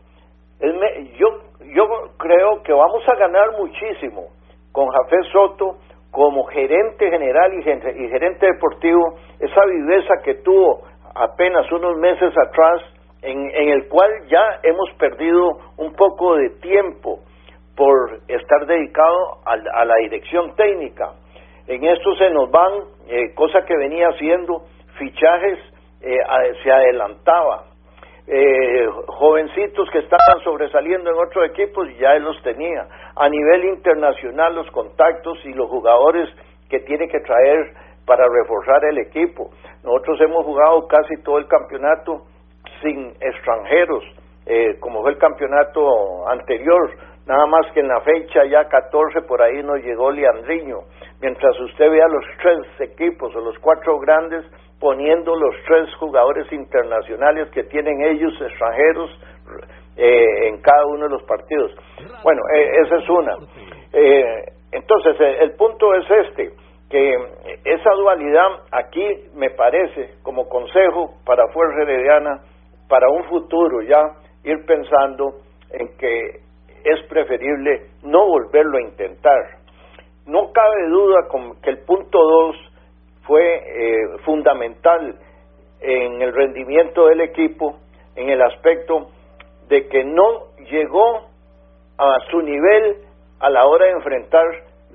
yo, 1.18 1.28
yo 1.74 1.86
creo 2.16 2.62
que 2.62 2.72
vamos 2.72 3.02
a 3.08 3.16
ganar 3.16 3.52
muchísimo 3.58 4.28
con 4.72 4.86
Jafé 4.88 5.16
Soto 5.32 5.78
como 6.10 6.44
gerente 6.44 7.10
general 7.10 7.52
y 7.58 7.62
gerente 7.62 8.46
deportivo, 8.46 9.18
esa 9.38 9.66
viveza 9.66 10.14
que 10.24 10.36
tuvo 10.36 10.84
apenas 11.18 11.70
unos 11.72 11.96
meses 11.98 12.32
atrás 12.36 12.82
en, 13.22 13.50
el 13.54 13.88
cual 13.88 14.10
ya 14.28 14.60
hemos 14.62 14.90
perdido 14.98 15.58
un 15.78 15.94
poco 15.94 16.36
de 16.36 16.50
tiempo 16.60 17.20
por 17.76 18.20
estar 18.28 18.66
dedicado 18.66 19.38
a, 19.44 19.84
la 19.84 19.94
dirección 19.96 20.54
técnica. 20.54 21.12
En 21.66 21.84
esto 21.84 22.14
se 22.16 22.30
nos 22.30 22.50
van, 22.50 22.72
eh, 23.08 23.34
cosa 23.34 23.64
que 23.64 23.76
venía 23.76 24.08
haciendo, 24.08 24.62
fichajes, 24.98 25.58
eh, 26.00 26.18
se 26.62 26.70
adelantaba. 26.70 27.64
Eh, 28.28 28.86
jovencitos 29.06 29.88
que 29.90 29.98
estaban 29.98 30.40
sobresaliendo 30.42 31.10
en 31.10 31.16
otros 31.16 31.48
equipos, 31.50 31.88
ya 31.98 32.14
él 32.14 32.24
los 32.24 32.40
tenía. 32.42 32.86
A 33.14 33.28
nivel 33.28 33.66
internacional, 33.66 34.54
los 34.54 34.70
contactos 34.70 35.38
y 35.44 35.52
los 35.52 35.68
jugadores 35.68 36.28
que 36.68 36.80
tiene 36.80 37.08
que 37.08 37.20
traer 37.20 37.74
para 38.06 38.24
reforzar 38.28 38.84
el 38.84 38.98
equipo. 38.98 39.50
Nosotros 39.82 40.20
hemos 40.20 40.44
jugado 40.44 40.86
casi 40.86 41.16
todo 41.22 41.38
el 41.38 41.48
campeonato 41.48 42.22
sin 42.80 43.12
extranjeros, 43.20 44.04
eh, 44.46 44.78
como 44.78 45.02
fue 45.02 45.10
el 45.10 45.18
campeonato 45.18 46.28
anterior, 46.28 46.90
nada 47.26 47.46
más 47.46 47.66
que 47.74 47.80
en 47.80 47.88
la 47.88 48.00
fecha 48.00 48.44
ya 48.44 48.68
14 48.68 49.22
por 49.22 49.42
ahí 49.42 49.62
nos 49.62 49.82
llegó 49.82 50.10
Leandriño, 50.10 50.78
mientras 51.20 51.58
usted 51.60 51.90
vea 51.90 52.06
los 52.06 52.24
tres 52.40 52.90
equipos 52.90 53.34
o 53.34 53.40
los 53.40 53.58
cuatro 53.58 53.98
grandes 53.98 54.44
poniendo 54.78 55.34
los 55.34 55.54
tres 55.66 55.92
jugadores 55.96 56.52
internacionales 56.52 57.48
que 57.50 57.64
tienen 57.64 58.02
ellos 58.02 58.32
extranjeros 58.40 59.10
eh, 59.96 60.48
en 60.48 60.60
cada 60.60 60.86
uno 60.86 61.04
de 61.04 61.10
los 61.10 61.22
partidos. 61.22 61.72
Bueno, 62.22 62.42
eh, 62.54 62.70
esa 62.84 62.96
es 62.96 63.08
una. 63.08 63.36
entonces, 64.70 65.16
el 65.40 65.52
punto 65.52 65.94
es 65.94 66.04
este 66.28 66.65
que 66.90 67.16
esa 67.64 67.90
dualidad 67.92 68.46
aquí 68.70 69.04
me 69.34 69.50
parece 69.50 70.14
como 70.22 70.48
consejo 70.48 71.14
para 71.24 71.48
Fuerza 71.48 71.82
Herediana 71.82 72.42
para 72.88 73.08
un 73.10 73.24
futuro 73.24 73.82
ya 73.82 74.02
ir 74.44 74.64
pensando 74.64 75.40
en 75.70 75.96
que 75.96 76.40
es 76.84 77.02
preferible 77.08 77.88
no 78.02 78.26
volverlo 78.26 78.78
a 78.78 78.82
intentar. 78.82 79.58
No 80.26 80.52
cabe 80.52 80.88
duda 80.88 81.26
que 81.62 81.70
el 81.70 81.78
punto 81.84 82.18
2 82.18 82.56
fue 83.26 83.42
eh, 83.42 84.18
fundamental 84.24 85.18
en 85.80 86.22
el 86.22 86.32
rendimiento 86.32 87.06
del 87.06 87.20
equipo 87.20 87.78
en 88.14 88.30
el 88.30 88.40
aspecto 88.42 89.10
de 89.68 89.88
que 89.88 90.04
no 90.04 90.54
llegó 90.70 91.28
a 91.98 92.18
su 92.30 92.40
nivel 92.40 92.96
a 93.40 93.50
la 93.50 93.66
hora 93.66 93.86
de 93.86 93.92
enfrentar 93.92 94.44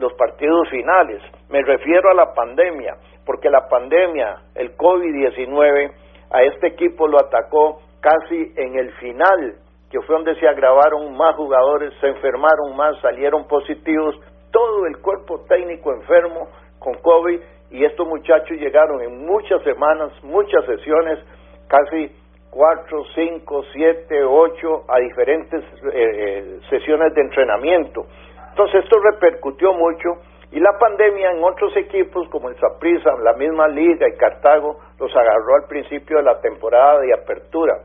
los 0.02 0.14
partidos 0.14 0.68
finales. 0.70 1.22
Me 1.50 1.62
refiero 1.62 2.10
a 2.10 2.16
la 2.16 2.34
pandemia, 2.34 2.98
porque 3.26 3.50
la 3.50 3.68
pandemia, 3.70 4.42
el 4.56 4.76
COVID-19, 4.76 5.92
a 6.32 6.44
este 6.44 6.68
equipo 6.68 7.08
lo 7.08 7.20
atacó 7.20 7.82
casi 8.02 8.52
en 8.58 8.78
el 8.78 8.92
final, 8.94 9.56
que 9.90 10.02
fue 10.02 10.16
donde 10.16 10.36
se 10.36 10.48
agravaron 10.48 11.16
más 11.16 11.36
jugadores, 11.36 11.94
se 12.02 12.08
enfermaron 12.08 12.76
más, 12.76 13.00
salieron 13.02 13.48
positivos, 13.48 14.16
todo 14.52 14.86
el 14.88 14.98
cuerpo 15.02 15.46
técnico 15.48 15.94
enfermo 15.94 16.50
con 16.80 16.96
COVID 16.96 17.40
y 17.70 17.86
estos 17.86 18.08
muchachos 18.08 18.58
llegaron 18.58 19.02
en 19.02 19.26
muchas 19.26 19.62
semanas, 19.64 20.12
muchas 20.24 20.66
sesiones, 20.66 21.20
casi 21.68 22.12
cuatro, 22.50 23.04
cinco, 23.16 23.64
siete, 23.72 24.24
ocho 24.24 24.84
a 24.90 25.00
diferentes 25.00 25.64
eh, 25.64 25.90
eh, 25.94 26.60
sesiones 26.70 27.14
de 27.14 27.22
entrenamiento. 27.22 28.06
Entonces 28.52 28.84
esto 28.84 29.00
repercutió 29.00 29.74
mucho 29.74 30.10
y 30.52 30.60
la 30.60 30.78
pandemia 30.78 31.32
en 31.32 31.44
otros 31.44 31.76
equipos 31.78 32.28
como 32.30 32.50
el 32.50 32.60
Saprissa, 32.60 33.12
la 33.24 33.34
misma 33.34 33.68
Liga 33.68 34.08
y 34.08 34.18
Cartago 34.18 34.78
los 35.00 35.16
agarró 35.16 35.56
al 35.56 35.68
principio 35.68 36.18
de 36.18 36.24
la 36.24 36.40
temporada 36.42 37.00
de 37.00 37.14
apertura 37.14 37.80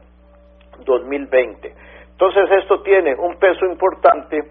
2020. 0.84 1.72
Entonces 2.10 2.50
esto 2.62 2.82
tiene 2.82 3.14
un 3.14 3.36
peso 3.38 3.64
importante 3.66 4.42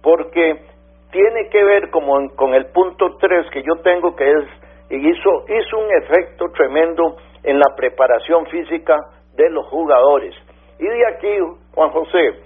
porque 0.00 0.62
tiene 1.10 1.48
que 1.48 1.64
ver 1.64 1.90
como 1.90 2.28
con 2.36 2.54
el 2.54 2.66
punto 2.66 3.16
3 3.16 3.50
que 3.50 3.62
yo 3.62 3.76
tengo 3.82 4.14
que 4.14 4.30
es 4.30 4.44
hizo 4.90 5.44
hizo 5.48 5.78
un 5.78 5.92
efecto 6.02 6.46
tremendo 6.54 7.16
en 7.42 7.58
la 7.58 7.74
preparación 7.76 8.46
física 8.46 8.96
de 9.34 9.50
los 9.50 9.66
jugadores. 9.66 10.34
Y 10.78 10.86
de 10.86 11.06
aquí, 11.06 11.38
Juan 11.74 11.90
José, 11.90 12.40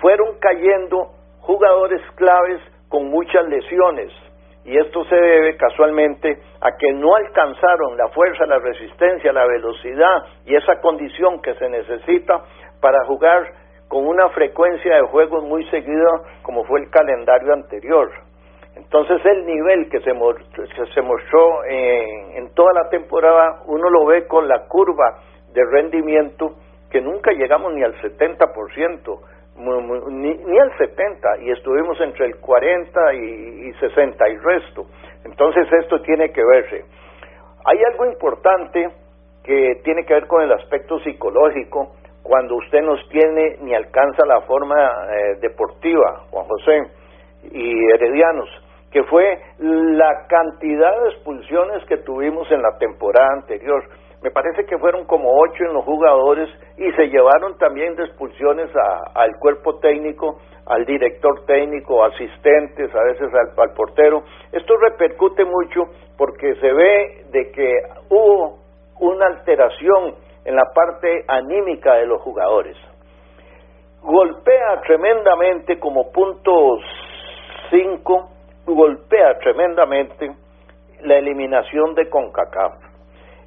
fueron 0.00 0.38
cayendo 0.38 1.10
jugadores 1.40 2.00
claves 2.16 2.60
con 2.94 3.10
muchas 3.10 3.44
lesiones 3.48 4.12
y 4.64 4.78
esto 4.78 5.02
se 5.06 5.16
debe 5.16 5.56
casualmente 5.56 6.38
a 6.60 6.76
que 6.78 6.92
no 6.92 7.16
alcanzaron 7.16 7.96
la 7.96 8.06
fuerza, 8.10 8.46
la 8.46 8.60
resistencia, 8.60 9.32
la 9.32 9.44
velocidad 9.48 10.22
y 10.46 10.54
esa 10.54 10.80
condición 10.80 11.42
que 11.42 11.54
se 11.54 11.68
necesita 11.68 12.44
para 12.80 13.04
jugar 13.06 13.48
con 13.88 14.06
una 14.06 14.28
frecuencia 14.28 14.94
de 14.94 15.02
juegos 15.08 15.42
muy 15.42 15.68
seguida 15.70 16.22
como 16.42 16.62
fue 16.66 16.82
el 16.82 16.90
calendario 16.90 17.52
anterior. 17.52 18.12
Entonces 18.76 19.20
el 19.26 19.44
nivel 19.44 19.90
que 19.90 19.98
se, 19.98 20.12
se 20.94 21.02
mostró 21.02 21.64
en, 21.64 22.54
toda 22.54 22.74
la 22.74 22.88
temporada, 22.90 23.62
uno 23.66 23.90
lo 23.90 24.06
ve 24.06 24.28
con 24.28 24.46
la 24.46 24.68
curva 24.68 25.18
de 25.52 25.62
rendimiento 25.68 26.54
que 26.92 27.00
nunca 27.00 27.32
llegamos 27.32 27.72
ni 27.74 27.82
al 27.82 27.96
70%, 28.00 29.18
ni, 29.56 30.34
ni 30.34 30.58
al 30.58 30.72
70%, 30.72 31.42
y 31.42 31.50
estuvimos 31.50 32.00
entre 32.00 32.26
el 32.26 32.36
40 32.36 33.14
y, 33.14 33.68
y 33.68 33.72
60 33.74 34.28
y 34.28 34.36
resto. 34.38 34.86
Entonces 35.24 35.66
esto 35.72 36.00
tiene 36.02 36.30
que 36.32 36.44
verse. 36.44 36.84
Hay 37.64 37.78
algo 37.84 38.06
importante 38.06 38.88
que 39.42 39.80
tiene 39.84 40.04
que 40.04 40.14
ver 40.14 40.26
con 40.26 40.42
el 40.42 40.52
aspecto 40.52 40.98
psicológico 41.00 41.92
cuando 42.22 42.56
usted 42.56 42.80
no 42.80 42.96
tiene 43.10 43.58
ni 43.60 43.74
alcanza 43.74 44.26
la 44.26 44.40
forma 44.42 44.76
eh, 44.76 45.36
deportiva, 45.40 46.24
Juan 46.30 46.46
José 46.46 46.82
y 47.52 47.84
Heredianos, 47.90 48.48
que 48.90 49.04
fue 49.04 49.38
la 49.58 50.26
cantidad 50.26 51.02
de 51.02 51.10
expulsiones 51.10 51.84
que 51.84 51.98
tuvimos 51.98 52.50
en 52.50 52.62
la 52.62 52.78
temporada 52.78 53.28
anterior. 53.34 53.84
Me 54.24 54.30
parece 54.30 54.64
que 54.64 54.78
fueron 54.78 55.04
como 55.04 55.28
ocho 55.38 55.64
en 55.64 55.74
los 55.74 55.84
jugadores 55.84 56.48
y 56.78 56.90
se 56.92 57.08
llevaron 57.08 57.58
también 57.58 57.94
de 57.94 58.04
expulsiones 58.04 58.70
al 59.14 59.36
cuerpo 59.38 59.78
técnico, 59.80 60.38
al 60.64 60.86
director 60.86 61.44
técnico, 61.44 62.02
asistentes, 62.02 62.90
a 62.94 63.04
veces 63.04 63.28
al, 63.34 63.74
portero. 63.74 64.24
Esto 64.50 64.78
repercute 64.78 65.44
mucho 65.44 65.82
porque 66.16 66.54
se 66.54 66.72
ve 66.72 67.24
de 67.32 67.50
que 67.52 67.82
hubo 68.08 68.60
una 69.00 69.26
alteración 69.26 70.14
en 70.46 70.56
la 70.56 70.72
parte 70.74 71.22
anímica 71.28 71.96
de 71.96 72.06
los 72.06 72.22
jugadores. 72.22 72.78
Golpea 74.00 74.80
tremendamente 74.86 75.78
como 75.78 76.10
punto 76.10 76.78
5, 77.68 78.30
golpea 78.68 79.38
tremendamente 79.38 80.30
la 81.02 81.18
eliminación 81.18 81.94
de 81.94 82.08
CONCACAF. 82.08 82.93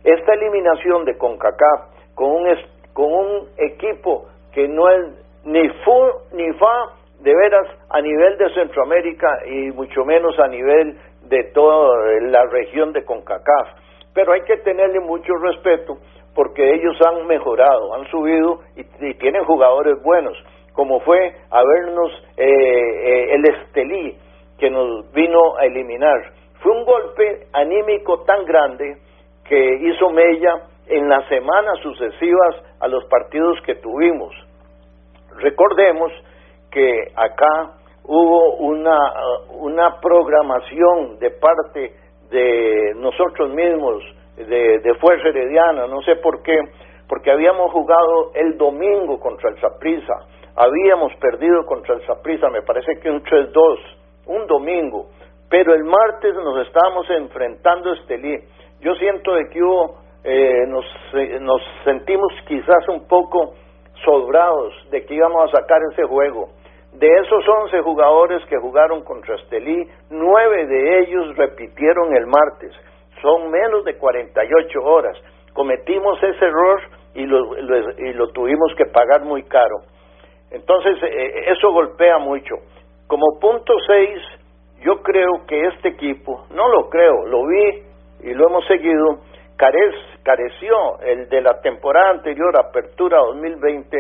Esta 0.08 0.36
eliminación 0.36 1.04
de 1.04 1.18
CONCACAF 1.18 2.16
con 2.16 2.32
un, 2.32 2.48
con 2.94 3.12
un 3.12 3.50
equipo 3.58 4.24
que 4.54 4.66
no 4.66 4.90
es 4.90 5.06
ni 5.44 5.68
fu 5.84 5.92
ni 6.32 6.50
fa 6.54 6.94
de 7.20 7.36
veras 7.36 7.68
a 7.90 8.00
nivel 8.00 8.38
de 8.38 8.54
Centroamérica 8.54 9.28
y 9.46 9.70
mucho 9.74 10.06
menos 10.06 10.40
a 10.40 10.48
nivel 10.48 10.98
de 11.24 11.44
toda 11.54 12.22
la 12.22 12.42
región 12.46 12.94
de 12.94 13.04
CONCACAF. 13.04 13.68
Pero 14.14 14.32
hay 14.32 14.44
que 14.44 14.56
tenerle 14.60 15.02
mucho 15.02 15.34
respeto 15.42 15.98
porque 16.34 16.64
ellos 16.74 16.96
han 17.06 17.28
mejorado, 17.28 17.94
han 17.96 18.06
subido 18.08 18.62
y, 18.78 19.14
tienen 19.16 19.44
jugadores 19.44 20.02
buenos, 20.02 20.38
como 20.72 21.02
fue 21.02 21.36
a 21.52 21.62
vernos 21.66 22.14
eh, 22.38 22.46
eh, 22.48 23.34
el 23.34 23.44
Estelí, 23.46 24.18
que 24.58 24.70
nos 24.70 25.12
vino 25.12 25.58
a 25.58 25.66
eliminar. 25.66 26.32
Fue 26.64 26.72
un 26.72 26.86
golpe 26.86 27.48
anímico 27.52 28.24
tan 28.24 28.46
grande 28.46 29.00
que 29.48 29.78
hizo 29.82 30.10
mella 30.10 30.64
en 30.88 31.08
las 31.10 31.28
semanas 31.28 31.80
sucesivas 31.82 32.56
a 32.80 32.88
los 32.88 33.06
partidos 33.06 33.60
que 33.66 33.76
tuvimos. 33.76 34.34
Recordemos 35.38 36.12
que 36.72 37.12
acá 37.16 37.74
hubo 38.04 38.56
una, 38.58 38.98
una 39.60 40.00
programación 40.00 41.20
de 41.20 41.32
parte 41.32 41.94
de 42.30 42.94
nosotros 42.96 43.54
mismos, 43.54 44.04
de, 44.38 44.94
Fuerza 45.00 45.30
Herediana, 45.30 45.88
no 45.88 46.02
sé 46.02 46.16
por 46.18 46.42
qué, 46.44 46.60
porque 47.08 47.32
habíamos 47.32 47.72
jugado 47.72 48.32
el 48.36 48.58
domingo 48.58 49.20
contra 49.20 49.50
el 49.50 49.60
Saprissa, 49.60 50.14
habíamos 50.56 51.14
perdido 51.16 51.66
contra 51.66 51.96
el 51.96 52.06
Saprissa, 52.06 52.50
me 52.50 52.62
parece 52.62 53.00
que 53.02 53.10
un 53.10 53.24
3-2, 53.24 53.80
un 54.28 54.48
domingo, 54.48 55.08
pero 55.50 55.74
el 55.74 55.84
martes 55.84 56.34
nos 56.36 56.68
estábamos 56.68 57.10
enfrentando 57.10 57.92
a 57.92 57.94
Estelí. 57.94 58.38
Yo 58.82 58.94
siento 58.96 59.34
de 59.34 59.50
que 59.50 59.62
hubo, 59.62 59.98
eh, 60.24 60.66
nos, 60.68 60.86
eh, 61.14 61.40
nos 61.40 61.62
sentimos 61.84 62.32
quizás 62.48 62.88
un 62.90 63.08
poco 63.08 63.54
sobrados 64.06 64.74
de 64.92 65.06
que 65.06 65.16
íbamos 65.16 65.50
a 65.50 65.58
sacar 65.60 65.82
ese 65.92 66.04
juego. 66.04 66.50
De 66.94 67.08
esos 67.08 67.48
11 67.48 67.82
jugadores 67.82 68.44
que 68.46 68.58
jugaron 68.58 69.04
contra 69.04 69.36
Estelí, 69.36 69.88
nueve 70.10 70.66
de 70.66 71.00
ellos 71.00 71.36
repitieron 71.36 72.16
el 72.16 72.26
martes 72.28 72.74
son 73.22 73.50
menos 73.50 73.84
de 73.86 73.98
48 73.98 74.80
horas. 74.84 75.18
Cometimos 75.54 76.22
ese 76.22 76.46
error 76.46 76.82
y 77.16 77.26
lo, 77.26 77.58
y 77.58 78.14
lo 78.14 78.30
tuvimos 78.30 78.74
que 78.78 78.86
pagar 78.86 79.24
muy 79.24 79.44
caro. 79.44 79.78
Entonces, 80.52 81.02
eh, 81.04 81.08
eh, 81.12 81.44
eso 81.48 81.72
golpea 81.72 82.20
mucho. 82.20 82.56
Como 83.08 83.40
punto 83.40 83.74
6, 83.86 84.22
yo 84.82 85.02
creo 85.02 85.46
que 85.48 85.68
este 85.68 85.90
equipo, 85.90 86.46
no 86.54 86.70
lo 86.70 86.90
creo, 86.90 87.26
lo 87.26 87.48
vi 87.48 87.84
y 88.22 88.34
lo 88.34 88.48
hemos 88.48 88.66
seguido, 88.68 89.20
careció 89.58 91.00
el 91.02 91.30
de 91.30 91.42
la 91.42 91.62
temporada 91.62 92.12
anterior, 92.12 92.58
Apertura 92.58 93.20
2020, 93.20 93.98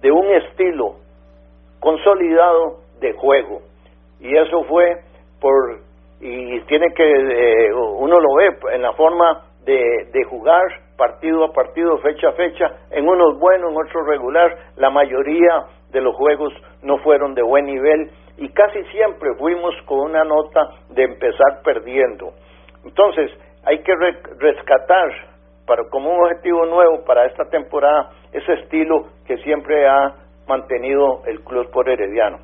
de 0.00 0.10
un 0.10 0.30
estilo 0.32 0.96
consolidado 1.80 2.80
de 3.00 3.12
juego. 3.12 3.60
Y 4.20 4.36
eso 4.36 4.64
fue 4.64 5.02
por 5.40 5.88
y 6.20 6.60
tiene 6.62 6.92
que, 6.94 7.04
eh, 7.04 7.72
uno 7.72 8.18
lo 8.18 8.34
ve 8.34 8.74
en 8.74 8.82
la 8.82 8.92
forma 8.94 9.44
de, 9.64 10.08
de 10.12 10.24
jugar 10.24 10.66
partido 10.96 11.44
a 11.44 11.52
partido, 11.52 11.96
fecha 11.98 12.30
a 12.30 12.32
fecha, 12.32 12.66
en 12.90 13.08
unos 13.08 13.38
buenos, 13.38 13.70
en 13.70 13.76
otros 13.76 14.06
regular, 14.06 14.52
la 14.76 14.90
mayoría 14.90 15.66
de 15.90 16.00
los 16.00 16.14
juegos 16.16 16.52
no 16.82 16.98
fueron 16.98 17.34
de 17.34 17.42
buen 17.42 17.66
nivel 17.66 18.10
y 18.36 18.48
casi 18.50 18.82
siempre 18.90 19.30
fuimos 19.38 19.74
con 19.86 20.00
una 20.00 20.24
nota 20.24 20.68
de 20.90 21.04
empezar 21.04 21.62
perdiendo. 21.64 22.32
Entonces, 22.84 23.30
hay 23.64 23.82
que 23.82 23.92
rescatar 24.38 25.10
para, 25.66 25.84
como 25.90 26.10
un 26.10 26.24
objetivo 26.24 26.64
nuevo 26.66 27.04
para 27.04 27.26
esta 27.26 27.44
temporada 27.44 28.10
ese 28.32 28.52
estilo 28.54 29.06
que 29.26 29.36
siempre 29.38 29.86
ha 29.86 30.14
mantenido 30.46 31.22
el 31.26 31.40
Club 31.44 31.70
por 31.70 31.88
Herediano. 31.88 32.38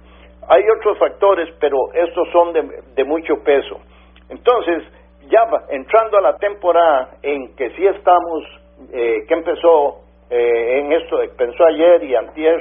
Hay 0.49 0.63
otros 0.77 0.99
factores, 0.99 1.49
pero 1.59 1.77
estos 1.95 2.29
son 2.31 2.53
de, 2.53 3.05
mucho 3.05 3.43
peso. 3.43 3.81
Entonces, 4.29 4.83
ya 5.29 5.41
entrando 5.71 6.19
a 6.19 6.21
la 6.21 6.37
temporada 6.37 7.17
en 7.23 7.55
que 7.57 7.71
sí 7.71 7.87
estamos, 7.87 8.45
eh, 8.93 9.25
que 9.27 9.35
empezó 9.35 10.01
eh, 10.29 10.81
en 10.81 10.93
esto, 10.93 11.17
pensó 11.37 11.65
ayer 11.65 12.05
y 12.05 12.15
antier, 12.15 12.61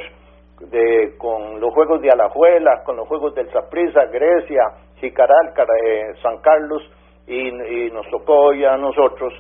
de, 0.59 1.17
con 1.17 1.59
los 1.59 1.73
juegos 1.73 2.01
de 2.01 2.09
Alajuela, 2.09 2.83
con 2.85 2.95
los 2.95 3.07
juegos 3.07 3.35
del 3.35 3.51
Saprissa, 3.51 4.05
Grecia, 4.05 4.63
Jicaral, 5.01 5.53
eh, 5.83 6.13
San 6.21 6.37
Carlos, 6.37 6.81
y, 7.27 7.51
nos 7.91 8.07
tocó 8.09 8.53
ya 8.53 8.73
a 8.73 8.77
nosotros 8.77 9.33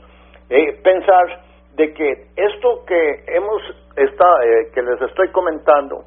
pensar 0.83 1.41
de 1.75 1.93
que 1.93 2.11
esto 2.35 2.83
que 2.85 3.23
hemos 3.27 3.61
está, 3.95 4.25
que 4.73 4.81
les 4.81 5.01
estoy 5.01 5.29
comentando 5.29 6.03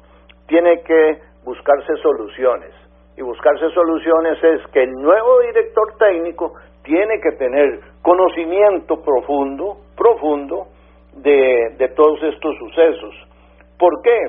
tiene 0.47 0.81
que 0.81 1.19
buscarse 1.43 1.95
soluciones. 2.01 2.73
Y 3.17 3.21
buscarse 3.21 3.69
soluciones 3.71 4.43
es 4.43 4.67
que 4.71 4.83
el 4.83 4.91
nuevo 4.93 5.39
director 5.41 5.97
técnico 5.97 6.53
tiene 6.83 7.19
que 7.19 7.31
tener 7.37 7.79
conocimiento 8.01 9.01
profundo, 9.01 9.77
profundo 9.97 10.67
de, 11.13 11.75
de 11.77 11.87
todos 11.89 12.21
estos 12.23 12.55
sucesos. 12.57 13.15
¿Por 13.77 14.01
qué? 14.03 14.19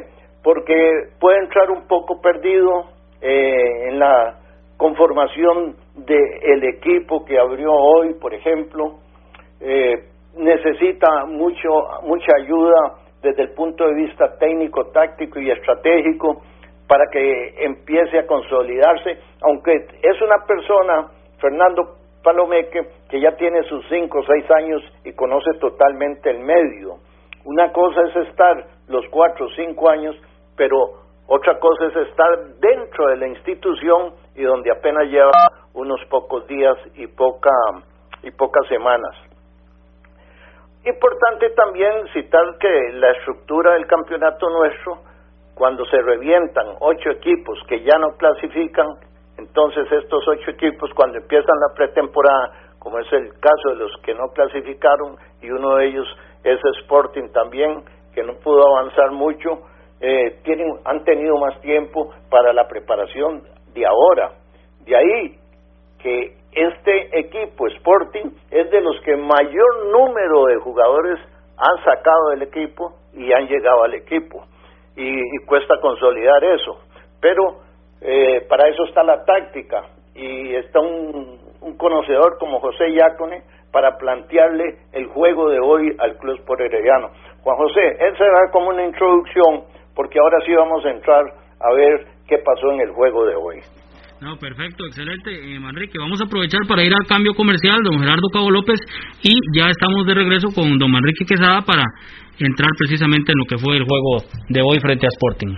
Porque 0.43 1.11
puede 1.21 1.39
entrar 1.39 1.71
un 1.71 1.87
poco 1.87 2.21
perdido 2.21 2.85
eh, 3.21 3.89
en 3.89 3.99
la 3.99 4.39
conformación 4.79 5.77
del 5.95 6.65
equipo 6.65 7.25
que 7.25 7.39
abrió 7.39 7.73
hoy, 7.73 8.15
por 8.15 8.33
ejemplo. 8.33 9.01
Eh, 9.61 9.93
necesita 10.37 11.27
mucho, 11.27 11.69
mucha 12.05 12.33
ayuda 12.41 12.95
desde 13.21 13.43
el 13.43 13.51
punto 13.55 13.85
de 13.87 13.95
vista 13.95 14.39
técnico, 14.39 14.87
táctico 14.87 15.41
y 15.41 15.51
estratégico 15.51 16.43
para 16.87 17.05
que 17.13 17.55
empiece 17.59 18.19
a 18.19 18.27
consolidarse, 18.27 19.19
aunque 19.43 19.73
es 19.75 20.23
una 20.23 20.47
persona, 20.47 21.09
Fernando 21.39 21.97
Palomeque, 22.23 22.89
que 23.11 23.21
ya 23.21 23.37
tiene 23.37 23.63
sus 23.65 23.85
cinco 23.89 24.21
o 24.21 24.25
seis 24.25 24.49
años 24.53 24.81
y 25.05 25.13
conoce 25.13 25.51
totalmente 25.61 26.31
el 26.31 26.39
medio. 26.39 26.99
Una 27.45 27.73
cosa 27.73 28.03
es 28.03 28.29
estar 28.29 28.65
los 28.87 29.05
cuatro 29.11 29.47
o 29.47 29.51
cinco 29.51 29.91
años, 29.91 30.17
pero 30.57 31.08
otra 31.29 31.59
cosa 31.59 31.87
es 31.87 32.09
estar 32.09 32.39
dentro 32.59 33.07
de 33.09 33.17
la 33.19 33.29
institución 33.29 34.15
y 34.35 34.43
donde 34.43 34.73
apenas 34.73 35.05
lleva 35.09 35.31
unos 35.75 36.01
pocos 36.09 36.47
días 36.47 36.77
y 36.95 37.07
poca 37.07 37.51
y 38.23 38.31
pocas 38.31 38.67
semanas. 38.69 39.15
Importante 40.87 41.51
también 41.51 42.09
citar 42.15 42.57
que 42.59 42.93
la 42.95 43.11
estructura 43.11 43.75
del 43.75 43.87
campeonato 43.87 44.49
nuestro 44.49 45.03
cuando 45.55 45.85
se 45.87 46.01
revientan 46.01 46.77
ocho 46.81 47.11
equipos 47.11 47.59
que 47.69 47.83
ya 47.83 47.99
no 47.99 48.17
clasifican, 48.17 48.87
entonces 49.37 49.87
estos 49.93 50.27
ocho 50.29 50.51
equipos 50.51 50.91
cuando 50.95 51.19
empiezan 51.19 51.57
la 51.69 51.75
pretemporada, 51.75 52.53
como 52.79 53.01
es 53.01 53.13
el 53.13 53.39
caso 53.39 53.71
de 53.71 53.77
los 53.77 53.93
que 54.03 54.15
no 54.15 54.29
clasificaron, 54.29 55.19
y 55.43 55.51
uno 55.51 55.77
de 55.77 55.89
ellos 55.89 56.07
es 56.43 56.59
Sporting 56.81 57.29
también, 57.35 57.85
que 58.15 58.23
no 58.23 58.35
pudo 58.35 58.67
avanzar 58.79 59.11
mucho, 59.11 59.61
eh, 60.01 60.39
tienen, 60.45 60.79
han 60.85 61.05
tenido 61.05 61.37
más 61.39 61.61
tiempo 61.61 62.11
para 62.31 62.53
la 62.53 62.69
preparación 62.69 63.43
de 63.75 63.87
ahora. 63.87 64.33
De 64.85 64.97
ahí 64.97 65.37
que 65.99 66.37
este 66.53 67.19
equipo 67.19 67.67
Sporting 67.67 68.31
es 68.51 68.71
de 68.71 68.81
los 68.81 69.01
que 69.03 69.17
mayor 69.17 69.87
número 69.93 70.47
de 70.47 70.57
jugadores 70.57 71.19
han 71.57 71.85
sacado 71.85 72.31
del 72.31 72.43
equipo 72.43 72.95
y 73.13 73.33
han 73.33 73.47
llegado 73.47 73.83
al 73.85 73.95
equipo. 73.95 74.45
Y, 74.97 75.39
cuesta 75.47 75.81
consolidar 75.81 76.43
eso. 76.45 76.81
Pero 77.21 77.61
eh, 78.01 78.47
para 78.49 78.69
eso 78.69 78.85
está 78.85 79.03
la 79.03 79.25
táctica 79.25 79.85
y 80.15 80.55
está 80.57 80.81
un, 80.81 81.39
conocedor 81.77 82.39
como 82.39 82.61
José 82.61 82.93
Yacone 82.93 83.43
para 83.71 83.99
plantearle 83.99 84.79
el 84.93 85.07
juego 85.07 85.51
de 85.51 85.61
hoy 85.61 85.95
al 85.99 86.17
Club 86.17 86.41
Herediano. 86.59 87.11
Juan 87.43 87.57
José, 87.57 87.97
él 88.01 88.17
será 88.17 88.51
como 88.51 88.71
una 88.71 88.85
introducción 88.85 89.65
porque 89.99 90.21
ahora 90.21 90.39
sí 90.47 90.53
vamos 90.55 90.79
a 90.87 90.91
entrar 90.91 91.25
a 91.59 91.75
ver 91.75 92.07
qué 92.29 92.39
pasó 92.39 92.71
en 92.71 92.87
el 92.87 92.91
juego 92.95 93.27
de 93.27 93.35
hoy. 93.35 93.57
No, 94.21 94.39
perfecto, 94.39 94.87
excelente, 94.87 95.35
eh, 95.35 95.59
Manrique. 95.59 95.99
Vamos 95.99 96.21
a 96.21 96.25
aprovechar 96.25 96.61
para 96.69 96.85
ir 96.85 96.93
al 96.95 97.05
cambio 97.09 97.35
comercial, 97.35 97.83
don 97.83 97.99
Gerardo 97.99 98.29
Cabo 98.33 98.49
López, 98.49 98.79
y 99.25 99.35
ya 99.59 99.67
estamos 99.67 100.07
de 100.07 100.15
regreso 100.15 100.55
con 100.55 100.79
don 100.79 100.93
Manrique 100.93 101.25
Quesada 101.27 101.63
para 101.63 101.83
entrar 102.39 102.71
precisamente 102.79 103.33
en 103.33 103.39
lo 103.39 103.45
que 103.47 103.59
fue 103.59 103.77
el 103.77 103.83
juego 103.83 104.23
de 104.49 104.63
hoy 104.63 104.79
frente 104.79 105.07
a 105.07 105.11
Sporting. 105.11 105.57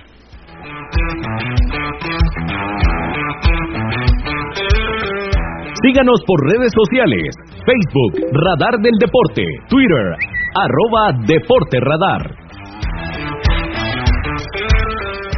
Síganos 5.85 6.25
por 6.27 6.41
redes 6.49 6.73
sociales, 6.73 7.29
Facebook, 7.69 8.25
Radar 8.33 8.81
del 8.81 8.97
Deporte, 8.99 9.45
Twitter, 9.69 10.17
arroba 10.57 11.13
Deporte 11.27 11.79
Radar. 11.79 12.40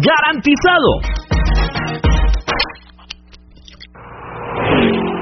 garantizado. 0.00 0.90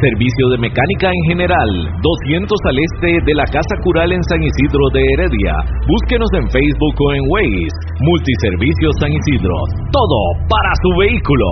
servicio 0.00 0.48
de 0.50 0.58
mecánica 0.58 1.08
en 1.08 1.24
general, 1.28 1.68
200 2.00 2.58
al 2.68 2.78
este 2.78 3.10
de 3.26 3.34
la 3.34 3.44
Casa 3.44 3.74
Cural 3.82 4.12
en 4.12 4.22
San 4.24 4.42
Isidro 4.42 4.84
de 4.92 5.02
Heredia. 5.14 5.54
Búsquenos 5.86 6.28
en 6.34 6.46
Facebook 6.50 6.96
o 6.98 7.12
en 7.14 7.22
Waze. 7.28 7.76
Multiservicios 8.00 8.94
San 9.00 9.12
Isidro. 9.12 9.56
Todo 9.90 10.20
para 10.48 10.72
su 10.82 10.90
vehículo. 10.98 11.46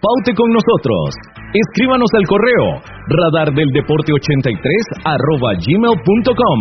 Paute 0.00 0.32
con 0.34 0.48
nosotros. 0.48 1.12
Escríbanos 1.52 2.08
al 2.16 2.24
correo 2.26 2.80
radardeldeporte83 3.08 4.64
arroba 5.04 5.52
gmail.com 5.60 6.60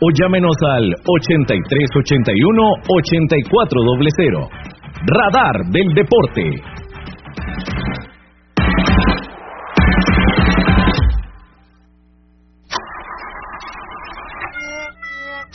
o 0.00 0.10
llámenos 0.16 0.56
al 0.76 0.94
8381 1.04 2.62
8400. 2.88 4.85
Radar 5.04 5.70
del 5.70 5.94
Deporte. 5.94 6.62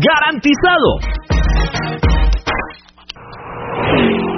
¡Garantizado! 0.00 0.98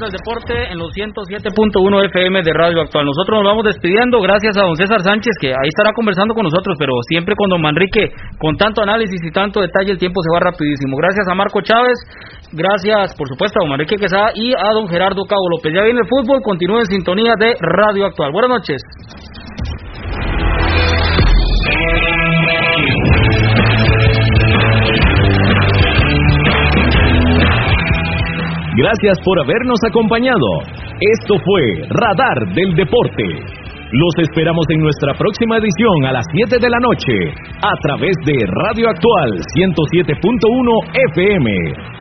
Del 0.00 0.12
Deporte 0.12 0.52
en 0.70 0.78
los 0.78 0.92
107.1 0.92 2.04
FM 2.06 2.42
de 2.42 2.52
Radio 2.52 2.82
Actual. 2.82 3.06
Nosotros 3.06 3.40
nos 3.40 3.48
vamos 3.48 3.64
despidiendo. 3.64 4.20
Gracias 4.20 4.56
a 4.58 4.62
don 4.62 4.76
César 4.76 5.00
Sánchez, 5.00 5.32
que 5.40 5.48
ahí 5.48 5.68
estará 5.68 5.92
conversando 5.94 6.34
con 6.34 6.44
nosotros, 6.44 6.76
pero 6.78 6.92
siempre 7.08 7.34
con 7.34 7.48
don 7.48 7.62
Manrique, 7.62 8.12
con 8.38 8.56
tanto 8.56 8.82
análisis 8.82 9.18
y 9.24 9.32
tanto 9.32 9.60
detalle, 9.60 9.92
el 9.92 9.98
tiempo 9.98 10.20
se 10.20 10.28
va 10.34 10.50
rapidísimo. 10.50 10.96
Gracias 10.98 11.26
a 11.28 11.34
Marco 11.34 11.62
Chávez, 11.62 11.96
gracias, 12.52 13.16
por 13.16 13.28
supuesto, 13.28 13.58
a 13.58 13.62
don 13.64 13.70
Manrique 13.70 13.96
Quesada 13.96 14.32
y 14.34 14.52
a 14.52 14.72
don 14.74 14.86
Gerardo 14.88 15.24
Cabo 15.24 15.48
López. 15.48 15.72
Ya 15.72 15.82
viene 15.82 16.00
el 16.00 16.08
fútbol, 16.08 16.42
continúe 16.42 16.80
en 16.80 16.86
sintonía 16.86 17.34
de 17.38 17.56
Radio 17.60 18.06
Actual. 18.06 18.32
Buenas 18.32 18.50
noches. 18.50 18.82
Gracias 28.76 29.16
por 29.24 29.40
habernos 29.40 29.80
acompañado. 29.88 30.60
Esto 31.00 31.40
fue 31.42 31.88
Radar 31.88 32.54
del 32.54 32.76
Deporte. 32.76 33.24
Los 33.90 34.28
esperamos 34.28 34.66
en 34.68 34.80
nuestra 34.80 35.14
próxima 35.14 35.56
edición 35.56 36.04
a 36.04 36.12
las 36.12 36.26
7 36.30 36.58
de 36.60 36.68
la 36.68 36.78
noche 36.80 37.32
a 37.62 37.72
través 37.80 38.12
de 38.26 38.34
Radio 38.66 38.90
Actual 38.90 39.30
107.1 39.56 40.92
FM 41.14 41.86